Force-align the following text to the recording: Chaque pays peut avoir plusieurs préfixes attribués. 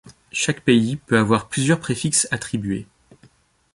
Chaque 0.31 0.61
pays 0.61 0.95
peut 0.95 1.19
avoir 1.19 1.47
plusieurs 1.47 1.79
préfixes 1.79 2.27
attribués. 2.31 2.87